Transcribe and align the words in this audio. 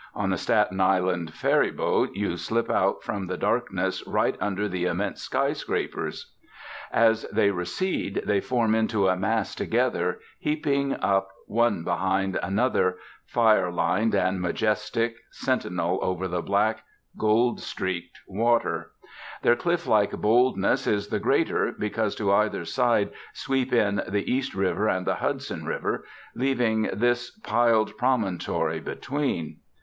On 0.15 0.31
the 0.31 0.37
Staten 0.39 0.79
Island 0.79 1.31
ferry 1.31 1.69
boat 1.69 2.15
you 2.15 2.35
slip 2.35 2.71
out 2.71 3.03
from 3.03 3.27
the 3.27 3.37
darkness 3.37 4.03
right 4.07 4.35
under 4.41 4.67
the 4.67 4.85
immense 4.85 5.21
sky 5.21 5.53
scrapers. 5.53 6.33
As 6.91 7.21
they 7.31 7.51
recede 7.51 8.23
they 8.25 8.41
form 8.41 8.73
into 8.73 9.07
a 9.07 9.15
mass 9.15 9.53
together, 9.53 10.17
heaping 10.39 10.93
up 11.01 11.27
one 11.45 11.83
behind 11.83 12.39
another, 12.41 12.97
fire 13.27 13.71
lined 13.71 14.15
and 14.15 14.41
majestic, 14.41 15.17
sentinel 15.29 15.99
over 16.01 16.27
the 16.27 16.41
black, 16.41 16.81
gold 17.15 17.59
streaked 17.59 18.21
waters. 18.27 18.87
Their 19.43 19.55
cliff 19.55 19.85
like 19.85 20.13
boldness 20.13 20.87
is 20.87 21.09
the 21.09 21.19
greater, 21.19 21.73
because 21.73 22.15
to 22.15 22.33
either 22.33 22.65
side 22.65 23.11
sweep 23.33 23.71
in 23.71 24.01
the 24.07 24.33
East 24.33 24.55
River 24.55 24.87
and 24.87 25.05
the 25.05 25.13
Hudson 25.17 25.63
River, 25.63 26.03
leaving 26.33 26.89
this 26.91 27.29
piled 27.43 27.95
promontory 27.97 28.79
between. 28.79 29.57